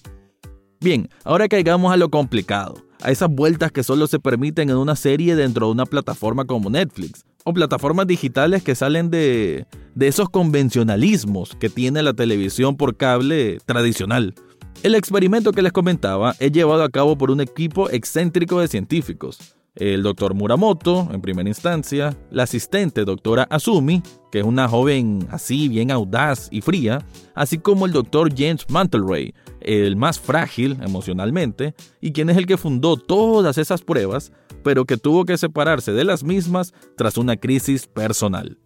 Bien, 0.80 1.08
ahora 1.24 1.48
caigamos 1.48 1.92
a 1.92 1.96
lo 1.96 2.10
complicado, 2.10 2.76
a 3.02 3.10
esas 3.10 3.30
vueltas 3.30 3.72
que 3.72 3.82
solo 3.82 4.06
se 4.06 4.20
permiten 4.20 4.70
en 4.70 4.76
una 4.76 4.96
serie 4.96 5.34
dentro 5.34 5.66
de 5.66 5.72
una 5.72 5.86
plataforma 5.86 6.44
como 6.44 6.70
Netflix, 6.70 7.24
o 7.44 7.52
plataformas 7.52 8.06
digitales 8.06 8.62
que 8.62 8.74
salen 8.74 9.10
de, 9.10 9.66
de 9.94 10.08
esos 10.08 10.28
convencionalismos 10.28 11.54
que 11.56 11.68
tiene 11.68 12.02
la 12.02 12.14
televisión 12.14 12.76
por 12.76 12.96
cable 12.96 13.58
tradicional. 13.66 14.34
El 14.82 14.94
experimento 14.94 15.52
que 15.52 15.62
les 15.62 15.72
comentaba 15.72 16.34
es 16.40 16.52
llevado 16.52 16.82
a 16.82 16.90
cabo 16.90 17.16
por 17.16 17.30
un 17.30 17.40
equipo 17.40 17.88
excéntrico 17.90 18.60
de 18.60 18.68
científicos, 18.68 19.38
el 19.76 20.02
doctor 20.04 20.34
Muramoto, 20.34 21.08
en 21.12 21.20
primera 21.20 21.48
instancia, 21.48 22.16
la 22.30 22.44
asistente 22.44 23.04
doctora 23.04 23.44
Asumi, 23.50 24.02
que 24.30 24.40
es 24.40 24.44
una 24.44 24.68
joven 24.68 25.26
así 25.30 25.68
bien 25.68 25.90
audaz 25.90 26.48
y 26.50 26.60
fría, 26.60 27.04
así 27.34 27.58
como 27.58 27.86
el 27.86 27.92
doctor 27.92 28.32
James 28.36 28.66
Mantelray, 28.68 29.34
el 29.60 29.96
más 29.96 30.20
frágil 30.20 30.78
emocionalmente, 30.80 31.74
y 32.00 32.12
quien 32.12 32.30
es 32.30 32.36
el 32.36 32.46
que 32.46 32.56
fundó 32.56 32.96
todas 32.96 33.58
esas 33.58 33.82
pruebas, 33.82 34.32
pero 34.64 34.84
que 34.84 34.96
tuvo 34.96 35.24
que 35.24 35.38
separarse 35.38 35.92
de 35.92 36.02
las 36.02 36.24
mismas 36.24 36.72
tras 36.96 37.16
una 37.16 37.36
crisis 37.36 37.86
personal. 37.86 38.58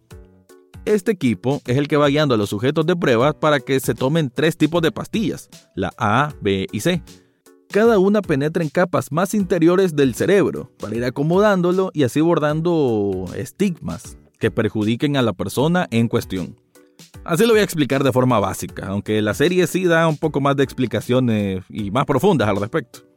Este 0.85 1.11
equipo 1.11 1.61
es 1.67 1.77
el 1.77 1.87
que 1.87 1.97
va 1.97 2.07
guiando 2.07 2.33
a 2.33 2.37
los 2.37 2.49
sujetos 2.49 2.85
de 2.87 2.95
pruebas 2.95 3.35
para 3.35 3.59
que 3.59 3.79
se 3.79 3.93
tomen 3.93 4.31
tres 4.33 4.57
tipos 4.57 4.81
de 4.81 4.91
pastillas, 4.91 5.49
la 5.75 5.91
A, 5.97 6.33
B 6.41 6.65
y 6.71 6.79
C, 6.79 7.03
cada 7.69 7.99
una 7.99 8.23
penetra 8.23 8.63
en 8.63 8.69
capas 8.69 9.11
más 9.11 9.35
interiores 9.35 9.95
del 9.95 10.15
cerebro 10.15 10.71
para 10.79 10.95
ir 10.95 11.05
acomodándolo 11.05 11.91
y 11.93 12.03
así 12.03 12.21
bordando 12.21 13.25
estigmas 13.35 14.17
que 14.39 14.49
perjudiquen 14.49 15.17
a 15.17 15.21
la 15.21 15.33
persona 15.33 15.87
en 15.91 16.07
cuestión. 16.07 16.55
Así 17.23 17.43
lo 17.43 17.51
voy 17.51 17.59
a 17.59 17.63
explicar 17.63 18.03
de 18.03 18.11
forma 18.11 18.39
básica, 18.39 18.87
aunque 18.87 19.21
la 19.21 19.33
serie 19.33 19.67
sí 19.67 19.85
da 19.85 20.07
un 20.07 20.17
poco 20.17 20.41
más 20.41 20.55
de 20.55 20.63
explicaciones 20.63 21.63
y 21.69 21.91
más 21.91 22.05
profundas 22.05 22.47
al 22.47 22.57
respecto. 22.57 23.08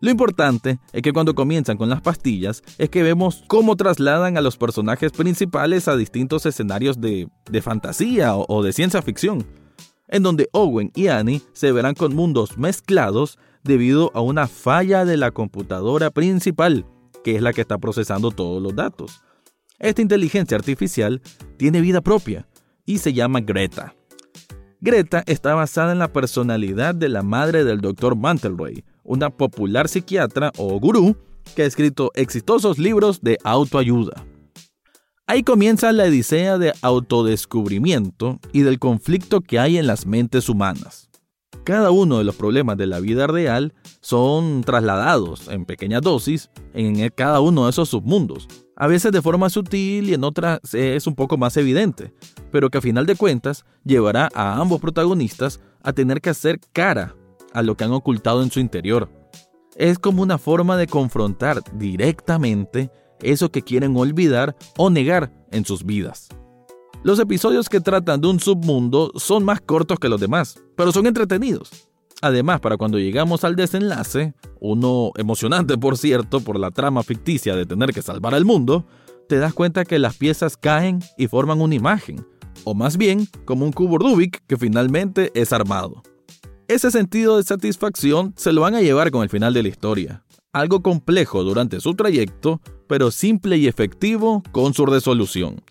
Lo 0.00 0.10
importante 0.10 0.78
es 0.92 1.02
que 1.02 1.12
cuando 1.12 1.34
comienzan 1.34 1.76
con 1.76 1.88
las 1.88 2.00
pastillas 2.00 2.62
es 2.78 2.88
que 2.88 3.02
vemos 3.02 3.42
cómo 3.48 3.76
trasladan 3.76 4.36
a 4.36 4.40
los 4.40 4.56
personajes 4.56 5.12
principales 5.12 5.88
a 5.88 5.96
distintos 5.96 6.46
escenarios 6.46 7.00
de, 7.00 7.28
fantasía 7.62 8.36
o, 8.36 8.46
o 8.48 8.62
de 8.62 8.72
ciencia 8.72 9.02
ficción, 9.02 9.44
en 10.06 10.22
donde 10.22 10.48
Owen 10.52 10.92
y 10.94 11.08
Annie 11.08 11.42
se 11.52 11.72
verán 11.72 11.94
con 11.94 12.14
mundos 12.14 12.58
mezclados 12.58 13.38
debido 13.64 14.12
a 14.14 14.20
una 14.20 14.46
falla 14.46 15.04
de 15.04 15.16
la 15.16 15.32
computadora 15.32 16.10
principal, 16.10 16.86
que 17.24 17.36
es 17.36 17.42
la 17.42 17.52
que 17.52 17.62
está 17.62 17.78
procesando 17.78 18.30
todos 18.30 18.62
los 18.62 18.74
datos. 18.74 19.22
Esta 19.78 20.02
inteligencia 20.02 20.56
artificial 20.56 21.20
tiene 21.56 21.80
vida 21.80 22.00
propia 22.00 22.48
y 22.84 22.98
se 22.98 23.12
llama 23.12 23.40
Greta. 23.40 23.94
Greta 24.80 25.24
está 25.26 25.54
basada 25.54 25.92
en 25.92 25.98
la 25.98 26.12
personalidad 26.12 26.94
de 26.94 27.08
la 27.08 27.22
madre 27.22 27.64
del 27.64 27.80
Dr. 27.80 28.16
Mantelroy, 28.16 28.84
una 29.08 29.30
popular 29.30 29.88
psiquiatra 29.88 30.52
o 30.56 30.78
gurú 30.78 31.16
que 31.56 31.62
ha 31.62 31.66
escrito 31.66 32.12
exitosos 32.14 32.78
libros 32.78 33.20
de 33.22 33.38
autoayuda. 33.42 34.24
Ahí 35.26 35.42
comienza 35.42 35.92
la 35.92 36.04
odisea 36.04 36.56
de 36.56 36.72
autodescubrimiento 36.80 38.38
y 38.52 38.62
del 38.62 38.78
conflicto 38.78 39.40
que 39.40 39.58
hay 39.58 39.76
en 39.76 39.86
las 39.86 40.06
mentes 40.06 40.48
humanas. 40.48 41.10
Cada 41.64 41.90
uno 41.90 42.16
de 42.16 42.24
los 42.24 42.34
problemas 42.34 42.78
de 42.78 42.86
la 42.86 42.98
vida 42.98 43.26
real 43.26 43.74
son 44.00 44.62
trasladados 44.62 45.48
en 45.48 45.66
pequeñas 45.66 46.00
dosis 46.00 46.48
en 46.72 47.10
cada 47.10 47.40
uno 47.40 47.64
de 47.64 47.70
esos 47.70 47.90
submundos. 47.90 48.48
A 48.74 48.86
veces 48.86 49.12
de 49.12 49.20
forma 49.20 49.50
sutil 49.50 50.08
y 50.08 50.14
en 50.14 50.24
otras 50.24 50.60
es 50.72 51.06
un 51.06 51.14
poco 51.14 51.36
más 51.36 51.58
evidente, 51.58 52.14
pero 52.50 52.70
que 52.70 52.78
a 52.78 52.82
final 52.82 53.04
de 53.04 53.16
cuentas 53.16 53.66
llevará 53.84 54.30
a 54.34 54.58
ambos 54.58 54.80
protagonistas 54.80 55.60
a 55.82 55.92
tener 55.92 56.22
que 56.22 56.30
hacer 56.30 56.58
cara 56.72 57.14
a 57.52 57.62
lo 57.62 57.76
que 57.76 57.84
han 57.84 57.92
ocultado 57.92 58.42
en 58.42 58.50
su 58.50 58.60
interior. 58.60 59.10
Es 59.76 59.98
como 59.98 60.22
una 60.22 60.38
forma 60.38 60.76
de 60.76 60.86
confrontar 60.86 61.62
directamente 61.78 62.90
eso 63.20 63.50
que 63.50 63.62
quieren 63.62 63.96
olvidar 63.96 64.56
o 64.76 64.90
negar 64.90 65.32
en 65.50 65.64
sus 65.64 65.84
vidas. 65.84 66.28
Los 67.04 67.20
episodios 67.20 67.68
que 67.68 67.80
tratan 67.80 68.20
de 68.20 68.28
un 68.28 68.40
submundo 68.40 69.12
son 69.14 69.44
más 69.44 69.60
cortos 69.60 69.98
que 69.98 70.08
los 70.08 70.20
demás, 70.20 70.60
pero 70.76 70.90
son 70.90 71.06
entretenidos. 71.06 71.70
Además, 72.20 72.60
para 72.60 72.76
cuando 72.76 72.98
llegamos 72.98 73.44
al 73.44 73.54
desenlace, 73.54 74.34
uno 74.60 75.12
emocionante 75.16 75.78
por 75.78 75.96
cierto 75.96 76.40
por 76.40 76.58
la 76.58 76.72
trama 76.72 77.04
ficticia 77.04 77.54
de 77.54 77.66
tener 77.66 77.92
que 77.92 78.02
salvar 78.02 78.34
al 78.34 78.44
mundo, 78.44 78.84
te 79.28 79.38
das 79.38 79.54
cuenta 79.54 79.84
que 79.84 80.00
las 80.00 80.16
piezas 80.16 80.56
caen 80.56 80.98
y 81.16 81.28
forman 81.28 81.60
una 81.60 81.76
imagen, 81.76 82.26
o 82.64 82.74
más 82.74 82.96
bien 82.96 83.28
como 83.44 83.64
un 83.64 83.72
cubo 83.72 83.98
Rubik 83.98 84.42
que 84.48 84.56
finalmente 84.56 85.30
es 85.34 85.52
armado. 85.52 86.02
Ese 86.68 86.90
sentido 86.90 87.38
de 87.38 87.44
satisfacción 87.44 88.34
se 88.36 88.52
lo 88.52 88.60
van 88.60 88.74
a 88.74 88.82
llevar 88.82 89.10
con 89.10 89.22
el 89.22 89.30
final 89.30 89.54
de 89.54 89.62
la 89.62 89.70
historia. 89.70 90.22
Algo 90.52 90.82
complejo 90.82 91.42
durante 91.42 91.80
su 91.80 91.94
trayecto, 91.94 92.60
pero 92.86 93.10
simple 93.10 93.56
y 93.56 93.66
efectivo 93.66 94.42
con 94.52 94.74
su 94.74 94.84
resolución. 94.84 95.62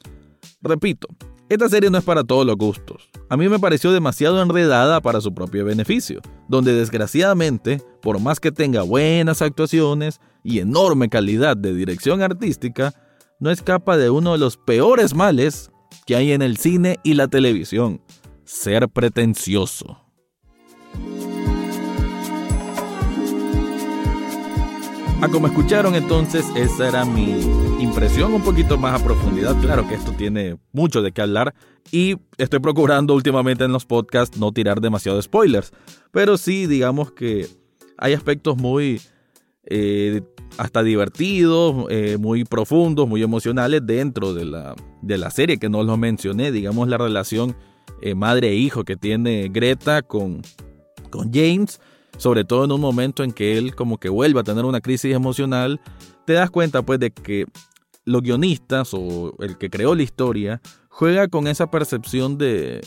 Repito, 0.59 1.07
esta 1.49 1.69
serie 1.69 1.91
no 1.91 1.99
es 1.99 2.03
para 2.03 2.23
todos 2.23 2.47
los 2.47 2.57
gustos. 2.57 3.09
A 3.29 3.37
mí 3.37 3.47
me 3.47 3.59
pareció 3.59 3.91
demasiado 3.91 4.41
enredada 4.41 4.99
para 4.99 5.21
su 5.21 5.35
propio 5.35 5.65
beneficio, 5.65 6.19
donde 6.47 6.73
desgraciadamente, 6.73 7.79
por 8.01 8.19
más 8.19 8.39
que 8.39 8.51
tenga 8.51 8.81
buenas 8.81 9.43
actuaciones 9.43 10.19
y 10.43 10.57
enorme 10.57 11.09
calidad 11.09 11.55
de 11.55 11.75
dirección 11.75 12.23
artística, 12.23 12.95
no 13.39 13.51
escapa 13.51 13.97
de 13.97 14.09
uno 14.09 14.31
de 14.31 14.39
los 14.39 14.57
peores 14.57 15.13
males 15.13 15.69
que 16.07 16.15
hay 16.15 16.31
en 16.31 16.41
el 16.41 16.57
cine 16.57 16.97
y 17.03 17.13
la 17.13 17.27
televisión, 17.27 18.01
ser 18.45 18.89
pretencioso. 18.89 20.06
Ah, 25.19 25.29
como 25.29 25.47
escucharon 25.47 25.95
entonces, 25.95 26.45
esa 26.55 26.87
era 26.87 27.03
mi 27.03 27.31
impresión 27.79 28.33
un 28.33 28.43
poquito 28.43 28.77
más 28.77 29.01
a 29.01 29.03
profundidad. 29.03 29.59
Claro 29.59 29.87
que 29.87 29.95
esto 29.95 30.11
tiene 30.11 30.57
mucho 30.73 31.01
de 31.01 31.11
qué 31.11 31.23
hablar 31.23 31.55
y 31.91 32.17
estoy 32.37 32.59
procurando 32.59 33.15
últimamente 33.15 33.63
en 33.63 33.71
los 33.71 33.83
podcasts 33.83 34.37
no 34.37 34.51
tirar 34.51 34.79
demasiado 34.79 35.19
spoilers. 35.19 35.71
Pero 36.11 36.37
sí, 36.37 36.67
digamos 36.67 37.11
que 37.13 37.47
hay 37.97 38.13
aspectos 38.13 38.57
muy 38.57 39.01
eh, 39.63 40.21
hasta 40.59 40.83
divertidos, 40.83 41.87
eh, 41.89 42.17
muy 42.19 42.43
profundos, 42.43 43.07
muy 43.07 43.23
emocionales 43.23 43.81
dentro 43.83 44.35
de 44.35 44.45
la, 44.45 44.75
de 45.01 45.17
la 45.17 45.31
serie 45.31 45.57
que 45.57 45.67
no 45.67 45.81
los 45.81 45.97
mencioné. 45.97 46.51
Digamos 46.51 46.89
la 46.89 46.99
relación 46.99 47.55
eh, 48.03 48.13
madre 48.13 48.49
e 48.49 48.55
hijo 48.55 48.83
que 48.83 48.95
tiene 48.95 49.49
Greta 49.51 50.03
con, 50.03 50.43
con 51.09 51.33
James 51.33 51.81
sobre 52.17 52.43
todo 52.43 52.65
en 52.65 52.71
un 52.71 52.81
momento 52.81 53.23
en 53.23 53.31
que 53.31 53.57
él 53.57 53.75
como 53.75 53.97
que 53.97 54.09
vuelve 54.09 54.39
a 54.39 54.43
tener 54.43 54.65
una 54.65 54.81
crisis 54.81 55.15
emocional, 55.15 55.79
te 56.25 56.33
das 56.33 56.49
cuenta 56.49 56.81
pues 56.81 56.99
de 56.99 57.11
que 57.11 57.45
los 58.05 58.21
guionistas 58.21 58.93
o 58.93 59.33
el 59.39 59.57
que 59.57 59.69
creó 59.69 59.95
la 59.95 60.03
historia 60.03 60.61
juega 60.89 61.27
con 61.27 61.47
esa 61.47 61.69
percepción 61.69 62.37
de, 62.37 62.81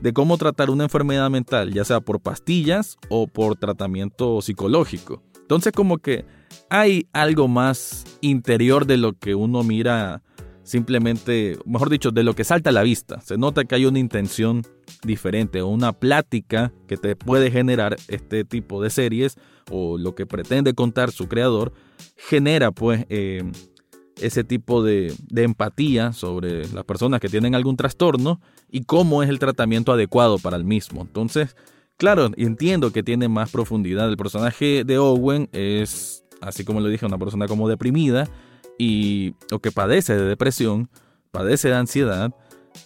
de 0.00 0.12
cómo 0.12 0.36
tratar 0.38 0.70
una 0.70 0.84
enfermedad 0.84 1.30
mental, 1.30 1.72
ya 1.72 1.84
sea 1.84 2.00
por 2.00 2.20
pastillas 2.20 2.96
o 3.08 3.26
por 3.26 3.56
tratamiento 3.56 4.40
psicológico. 4.42 5.22
Entonces 5.40 5.72
como 5.72 5.98
que 5.98 6.24
hay 6.70 7.06
algo 7.12 7.48
más 7.48 8.04
interior 8.20 8.86
de 8.86 8.96
lo 8.96 9.12
que 9.12 9.34
uno 9.34 9.62
mira 9.62 10.22
simplemente, 10.64 11.58
mejor 11.66 11.90
dicho, 11.90 12.10
de 12.10 12.24
lo 12.24 12.34
que 12.34 12.42
salta 12.42 12.70
a 12.70 12.72
la 12.72 12.82
vista. 12.82 13.20
Se 13.20 13.38
nota 13.38 13.64
que 13.64 13.76
hay 13.76 13.86
una 13.86 13.98
intención 13.98 14.62
diferente 15.04 15.62
o 15.62 15.68
una 15.68 15.92
plática 15.92 16.72
que 16.88 16.96
te 16.96 17.14
puede 17.14 17.50
generar 17.50 17.96
este 18.08 18.44
tipo 18.44 18.82
de 18.82 18.90
series 18.90 19.36
o 19.70 19.98
lo 19.98 20.14
que 20.14 20.26
pretende 20.26 20.74
contar 20.74 21.12
su 21.12 21.28
creador, 21.28 21.72
genera 22.16 22.72
pues 22.72 23.06
eh, 23.08 23.44
ese 24.20 24.44
tipo 24.44 24.82
de, 24.82 25.14
de 25.28 25.42
empatía 25.42 26.12
sobre 26.12 26.66
las 26.68 26.84
personas 26.84 27.20
que 27.20 27.28
tienen 27.28 27.54
algún 27.54 27.76
trastorno 27.76 28.40
y 28.70 28.84
cómo 28.84 29.22
es 29.22 29.28
el 29.28 29.38
tratamiento 29.38 29.92
adecuado 29.92 30.38
para 30.38 30.56
el 30.56 30.64
mismo. 30.64 31.02
Entonces, 31.02 31.56
claro, 31.96 32.30
entiendo 32.36 32.90
que 32.90 33.02
tiene 33.02 33.28
más 33.28 33.50
profundidad. 33.50 34.08
El 34.08 34.16
personaje 34.16 34.84
de 34.84 34.98
Owen 34.98 35.48
es, 35.52 36.24
así 36.40 36.64
como 36.64 36.80
lo 36.80 36.88
dije, 36.88 37.06
una 37.06 37.18
persona 37.18 37.46
como 37.46 37.68
deprimida 37.68 38.28
y, 38.78 39.34
o 39.52 39.58
que 39.58 39.72
padece 39.72 40.16
de 40.16 40.24
depresión, 40.24 40.88
padece 41.30 41.68
de 41.68 41.74
ansiedad 41.74 42.34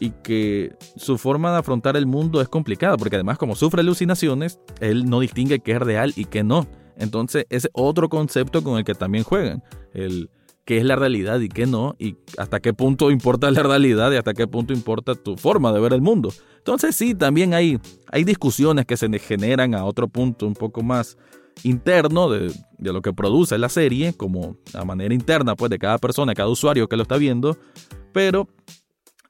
y 0.00 0.10
que 0.10 0.76
su 0.96 1.18
forma 1.18 1.50
de 1.52 1.58
afrontar 1.58 1.96
el 1.96 2.06
mundo 2.06 2.40
es 2.40 2.48
complicada, 2.48 2.96
porque 2.96 3.16
además 3.16 3.38
como 3.38 3.56
sufre 3.56 3.80
alucinaciones, 3.80 4.58
él 4.80 5.08
no 5.08 5.20
distingue 5.20 5.60
qué 5.60 5.72
es 5.72 5.80
real 5.80 6.12
y 6.16 6.26
qué 6.26 6.44
no. 6.44 6.66
Entonces, 6.96 7.46
es 7.48 7.68
otro 7.72 8.08
concepto 8.08 8.62
con 8.62 8.76
el 8.76 8.84
que 8.84 8.94
también 8.94 9.24
juegan, 9.24 9.62
el 9.94 10.30
qué 10.68 10.76
es 10.76 10.84
la 10.84 10.96
realidad 10.96 11.40
y 11.40 11.48
qué 11.48 11.66
no, 11.66 11.96
y 11.98 12.16
hasta 12.36 12.60
qué 12.60 12.74
punto 12.74 13.10
importa 13.10 13.50
la 13.50 13.62
realidad 13.62 14.12
y 14.12 14.16
hasta 14.16 14.34
qué 14.34 14.46
punto 14.46 14.74
importa 14.74 15.14
tu 15.14 15.38
forma 15.38 15.72
de 15.72 15.80
ver 15.80 15.94
el 15.94 16.02
mundo. 16.02 16.30
Entonces 16.58 16.94
sí, 16.94 17.14
también 17.14 17.54
hay, 17.54 17.80
hay 18.12 18.24
discusiones 18.24 18.84
que 18.84 18.98
se 18.98 19.08
generan 19.18 19.74
a 19.74 19.86
otro 19.86 20.08
punto 20.08 20.46
un 20.46 20.52
poco 20.52 20.82
más 20.82 21.16
interno 21.62 22.30
de, 22.30 22.52
de, 22.78 22.92
lo 22.92 23.02
que 23.02 23.12
produce 23.12 23.58
la 23.58 23.68
serie, 23.68 24.12
como 24.12 24.56
a 24.74 24.84
manera 24.84 25.14
interna 25.14 25.56
pues 25.56 25.70
de 25.70 25.78
cada 25.78 25.98
persona, 25.98 26.34
cada 26.34 26.48
usuario 26.48 26.88
que 26.88 26.96
lo 26.96 27.02
está 27.02 27.16
viendo, 27.16 27.56
pero 28.12 28.48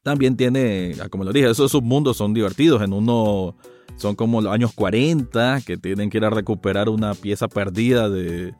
también 0.02 0.36
tiene, 0.36 0.94
como 1.10 1.24
lo 1.24 1.32
dije, 1.32 1.50
esos 1.50 1.72
submundos 1.72 2.16
son 2.16 2.32
divertidos, 2.32 2.80
en 2.82 2.92
uno 2.92 3.56
son 3.96 4.14
como 4.14 4.40
los 4.40 4.52
años 4.52 4.72
40, 4.72 5.60
que 5.66 5.76
tienen 5.76 6.08
que 6.08 6.18
ir 6.18 6.24
a 6.24 6.30
recuperar 6.30 6.88
una 6.88 7.14
pieza 7.14 7.48
perdida 7.48 8.08
de, 8.08 8.54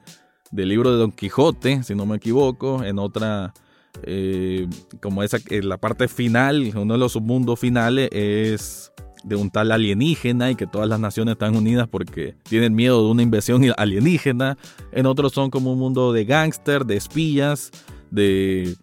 del 0.51 0.69
libro 0.69 0.93
de 0.93 0.99
Don 0.99 1.13
Quijote, 1.13 1.83
si 1.85 1.95
no 1.95 2.07
me 2.07 2.17
equivoco, 2.17 2.85
en 2.85 2.99
otra... 2.99 3.55
Eh, 4.03 4.69
como 5.01 5.23
esa, 5.25 5.39
en 5.49 5.69
la 5.69 5.79
parte 5.79 6.07
final, 6.07 6.71
uno 6.77 6.95
de 6.95 6.99
los 7.01 7.13
submundos 7.13 7.59
finales 7.59 8.11
es 8.13 8.93
de 9.25 9.37
un 9.37 9.51
tal 9.51 9.73
alienígena 9.73 10.51
y 10.51 10.55
que 10.55 10.67
todas 10.67 10.89
las 10.89 11.01
naciones 11.01 11.33
están 11.33 11.57
unidas 11.57 11.89
porque 11.89 12.37
tienen 12.45 12.75
miedo 12.75 13.05
de 13.05 13.11
una 13.11 13.23
invasión 13.23 13.63
alienígena. 13.77 14.59
En 14.93 15.07
otros 15.07 15.33
son 15.33 15.51
como 15.51 15.73
un 15.73 15.79
mundo 15.79 16.13
de 16.13 16.25
gángster, 16.25 16.85
de 16.85 16.97
espías, 16.97 17.71
de, 18.11 18.77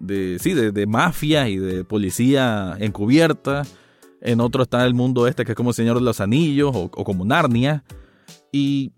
de 0.00 0.38
sí, 0.40 0.54
de, 0.54 0.72
de, 0.72 0.86
mafia 0.86 1.48
y 1.48 1.56
de 1.58 1.84
policía 1.84 2.76
encubierta. 2.78 3.62
En 4.20 4.40
otro 4.40 4.62
está 4.62 4.84
el 4.84 4.94
mundo 4.94 5.26
este 5.26 5.44
que 5.44 5.52
es 5.52 5.56
como 5.56 5.70
el 5.70 5.74
Señor 5.74 5.96
de 5.96 6.04
los 6.04 6.20
Anillos 6.20 6.72
o, 6.74 6.84
o 6.84 7.04
como 7.04 7.24
Narnia. 7.24 7.84
Y, 8.52 8.92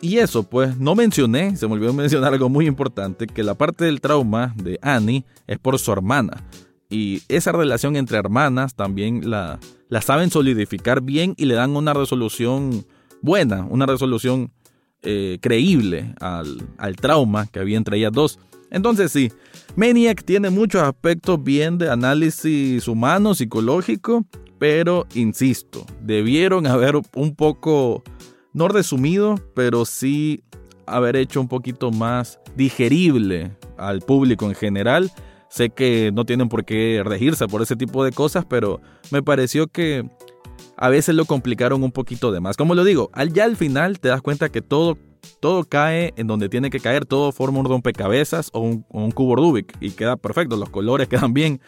y 0.00 0.18
eso, 0.18 0.42
pues 0.42 0.76
no 0.78 0.94
mencioné, 0.94 1.56
se 1.56 1.66
me 1.66 1.74
olvidó 1.74 1.92
mencionar 1.92 2.32
algo 2.32 2.48
muy 2.48 2.66
importante, 2.66 3.26
que 3.26 3.42
la 3.42 3.54
parte 3.54 3.84
del 3.84 4.00
trauma 4.00 4.54
de 4.56 4.78
Annie 4.82 5.24
es 5.46 5.58
por 5.58 5.78
su 5.78 5.92
hermana. 5.92 6.44
Y 6.92 7.22
esa 7.28 7.52
relación 7.52 7.96
entre 7.96 8.18
hermanas 8.18 8.74
también 8.74 9.30
la, 9.30 9.58
la 9.88 10.02
saben 10.02 10.30
solidificar 10.30 11.00
bien 11.00 11.32
y 11.38 11.46
le 11.46 11.54
dan 11.54 11.74
una 11.74 11.94
resolución 11.94 12.84
buena, 13.22 13.64
una 13.64 13.86
resolución 13.86 14.52
eh, 15.00 15.38
creíble 15.40 16.14
al, 16.20 16.68
al, 16.76 16.96
trauma 16.96 17.46
que 17.46 17.60
había 17.60 17.78
entre 17.78 17.96
ellas 17.96 18.12
dos. 18.12 18.38
Entonces 18.70 19.10
sí, 19.10 19.32
Maniac 19.74 20.22
tiene 20.22 20.50
muchos 20.50 20.82
aspectos 20.82 21.42
bien 21.42 21.78
de 21.78 21.90
análisis 21.90 22.86
humano, 22.86 23.34
psicológico, 23.34 24.26
pero 24.58 25.06
insisto, 25.14 25.86
debieron 26.02 26.66
haber 26.66 27.00
un 27.14 27.34
poco, 27.34 28.02
no 28.52 28.68
resumido, 28.68 29.36
pero 29.54 29.86
sí 29.86 30.44
haber 30.84 31.16
hecho 31.16 31.40
un 31.40 31.48
poquito 31.48 31.90
más 31.90 32.38
digerible 32.54 33.56
al 33.78 34.02
público 34.02 34.46
en 34.46 34.54
general 34.54 35.10
Sé 35.52 35.68
que 35.68 36.12
no 36.14 36.24
tienen 36.24 36.48
por 36.48 36.64
qué 36.64 37.02
regirse 37.04 37.46
por 37.46 37.60
ese 37.60 37.76
tipo 37.76 38.02
de 38.04 38.12
cosas, 38.12 38.46
pero 38.48 38.80
me 39.10 39.22
pareció 39.22 39.66
que 39.66 40.08
a 40.78 40.88
veces 40.88 41.14
lo 41.14 41.26
complicaron 41.26 41.82
un 41.82 41.92
poquito 41.92 42.32
de 42.32 42.40
más. 42.40 42.56
Como 42.56 42.74
lo 42.74 42.84
digo, 42.84 43.10
al, 43.12 43.34
ya 43.34 43.44
al 43.44 43.56
final 43.56 44.00
te 44.00 44.08
das 44.08 44.22
cuenta 44.22 44.48
que 44.50 44.62
todo, 44.62 44.96
todo 45.40 45.64
cae 45.64 46.14
en 46.16 46.26
donde 46.26 46.48
tiene 46.48 46.70
que 46.70 46.80
caer, 46.80 47.04
todo 47.04 47.32
forma 47.32 47.58
un 47.58 47.66
rompecabezas 47.66 48.48
o 48.54 48.60
un, 48.60 48.86
un 48.88 49.10
cubo 49.10 49.36
Rubik 49.36 49.76
y 49.78 49.90
queda 49.90 50.16
perfecto, 50.16 50.56
los 50.56 50.70
colores 50.70 51.06
quedan 51.10 51.34
bien, 51.34 51.60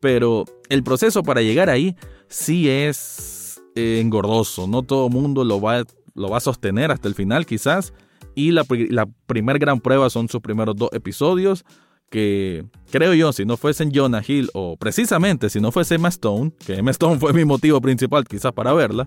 pero 0.00 0.44
el 0.68 0.82
proceso 0.82 1.22
para 1.22 1.40
llegar 1.40 1.70
ahí 1.70 1.96
sí 2.28 2.68
es 2.68 3.62
eh, 3.74 4.00
engordoso, 4.02 4.66
no 4.66 4.82
todo 4.82 5.08
mundo 5.08 5.44
lo 5.44 5.62
va, 5.62 5.84
lo 6.14 6.28
va 6.28 6.36
a 6.36 6.40
sostener 6.40 6.90
hasta 6.90 7.08
el 7.08 7.14
final 7.14 7.46
quizás, 7.46 7.94
y 8.34 8.50
la, 8.50 8.66
la 8.90 9.08
primer 9.26 9.58
gran 9.58 9.80
prueba 9.80 10.10
son 10.10 10.28
sus 10.28 10.42
primeros 10.42 10.76
dos 10.76 10.90
episodios 10.92 11.64
que 12.10 12.64
creo 12.90 13.14
yo, 13.14 13.32
si 13.32 13.44
no 13.44 13.56
fuesen 13.56 13.92
Jonah 13.94 14.22
Hill 14.26 14.50
o 14.52 14.76
precisamente 14.76 15.48
si 15.48 15.60
no 15.60 15.72
fuese 15.72 15.94
Emma 15.94 16.08
Stone, 16.08 16.52
que 16.66 16.74
Emma 16.74 16.90
Stone 16.90 17.18
fue 17.18 17.32
mi 17.32 17.44
motivo 17.44 17.80
principal 17.80 18.24
quizás 18.24 18.52
para 18.52 18.72
verla, 18.72 19.06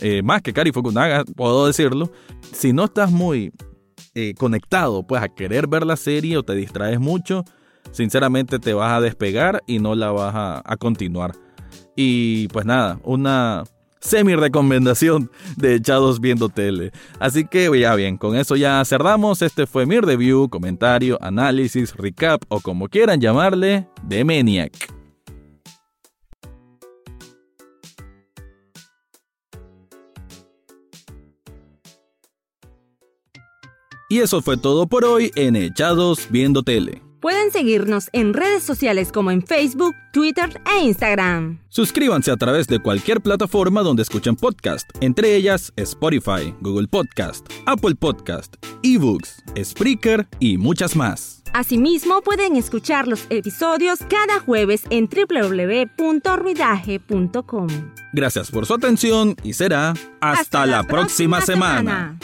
eh, 0.00 0.22
más 0.22 0.42
que 0.42 0.52
Kari 0.52 0.72
Fukunaga, 0.72 1.24
puedo 1.24 1.66
decirlo, 1.66 2.12
si 2.52 2.72
no 2.72 2.84
estás 2.84 3.10
muy 3.10 3.52
eh, 4.14 4.34
conectado 4.34 5.06
pues 5.06 5.22
a 5.22 5.28
querer 5.28 5.66
ver 5.66 5.86
la 5.86 5.96
serie 5.96 6.36
o 6.36 6.42
te 6.42 6.54
distraes 6.54 7.00
mucho, 7.00 7.44
sinceramente 7.90 8.58
te 8.58 8.74
vas 8.74 8.92
a 8.92 9.00
despegar 9.00 9.62
y 9.66 9.78
no 9.78 9.94
la 9.94 10.12
vas 10.12 10.62
a 10.64 10.76
continuar. 10.76 11.34
Y 11.96 12.48
pues 12.48 12.66
nada, 12.66 13.00
una 13.04 13.64
semi-recomendación 14.06 15.30
de 15.56 15.74
Echados 15.74 16.20
Viendo 16.20 16.48
Tele. 16.48 16.92
Así 17.18 17.46
que 17.46 17.70
ya 17.78 17.94
bien, 17.94 18.16
con 18.16 18.36
eso 18.36 18.56
ya 18.56 18.84
cerramos. 18.84 19.42
Este 19.42 19.66
fue 19.66 19.86
mi 19.86 20.00
review, 20.00 20.48
comentario, 20.48 21.18
análisis, 21.20 21.94
recap 21.94 22.42
o 22.48 22.60
como 22.60 22.88
quieran 22.88 23.20
llamarle, 23.20 23.86
de 24.02 24.24
Maniac. 24.24 24.72
Y 34.08 34.20
eso 34.20 34.40
fue 34.40 34.56
todo 34.56 34.86
por 34.86 35.04
hoy 35.04 35.32
en 35.34 35.56
Echados 35.56 36.28
Viendo 36.30 36.62
Tele. 36.62 37.05
Pueden 37.26 37.50
seguirnos 37.50 38.08
en 38.12 38.34
redes 38.34 38.62
sociales 38.62 39.10
como 39.10 39.32
en 39.32 39.44
Facebook, 39.44 39.96
Twitter 40.12 40.60
e 40.64 40.84
Instagram. 40.84 41.58
Suscríbanse 41.70 42.30
a 42.30 42.36
través 42.36 42.68
de 42.68 42.78
cualquier 42.78 43.20
plataforma 43.20 43.82
donde 43.82 44.04
escuchen 44.04 44.36
podcast, 44.36 44.88
entre 45.00 45.34
ellas 45.34 45.72
Spotify, 45.74 46.54
Google 46.60 46.86
Podcast, 46.86 47.44
Apple 47.66 47.96
Podcast, 47.96 48.54
eBooks, 48.84 49.42
Spreaker 49.60 50.28
y 50.38 50.56
muchas 50.56 50.94
más. 50.94 51.42
Asimismo, 51.52 52.22
pueden 52.22 52.54
escuchar 52.54 53.08
los 53.08 53.26
episodios 53.28 53.98
cada 54.08 54.38
jueves 54.38 54.84
en 54.90 55.08
www.ruidaje.com. 55.08 57.66
Gracias 58.12 58.52
por 58.52 58.66
su 58.66 58.74
atención 58.74 59.34
y 59.42 59.54
será 59.54 59.94
hasta, 60.20 60.64
la, 60.64 60.84
próxima, 60.84 61.40
semana. 61.40 62.16